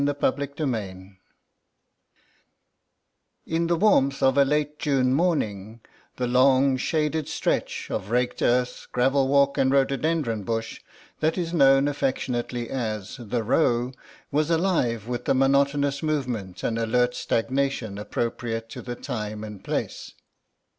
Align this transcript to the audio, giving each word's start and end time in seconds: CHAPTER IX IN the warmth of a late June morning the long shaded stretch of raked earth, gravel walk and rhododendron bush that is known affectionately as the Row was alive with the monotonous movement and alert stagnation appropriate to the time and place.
CHAPTER 0.03 0.45
IX 0.65 1.17
IN 3.45 3.67
the 3.67 3.75
warmth 3.75 4.23
of 4.23 4.35
a 4.35 4.43
late 4.43 4.79
June 4.79 5.13
morning 5.13 5.79
the 6.15 6.25
long 6.25 6.75
shaded 6.77 7.27
stretch 7.27 7.91
of 7.91 8.09
raked 8.09 8.41
earth, 8.41 8.87
gravel 8.91 9.27
walk 9.27 9.59
and 9.59 9.71
rhododendron 9.71 10.41
bush 10.41 10.81
that 11.19 11.37
is 11.37 11.53
known 11.53 11.87
affectionately 11.87 12.67
as 12.71 13.17
the 13.19 13.43
Row 13.43 13.91
was 14.31 14.49
alive 14.49 15.07
with 15.07 15.25
the 15.25 15.35
monotonous 15.35 16.01
movement 16.01 16.63
and 16.63 16.79
alert 16.79 17.13
stagnation 17.13 17.99
appropriate 17.99 18.69
to 18.69 18.81
the 18.81 18.95
time 18.95 19.43
and 19.43 19.63
place. 19.63 20.13